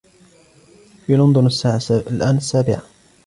في 1.05 1.15
لندن 1.15 1.45
الساعة 1.45 1.81
الآن 1.91 2.37
السابعة. 2.37 2.81